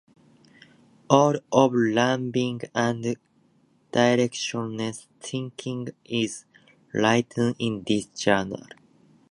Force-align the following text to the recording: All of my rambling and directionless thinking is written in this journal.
All 1.11 1.35
of 1.51 1.73
my 1.73 1.91
rambling 1.95 2.61
and 2.73 3.15
directionless 3.93 5.05
thinking 5.19 5.89
is 6.05 6.45
written 6.91 7.53
in 7.59 7.83
this 7.85 8.07
journal. 8.07 8.65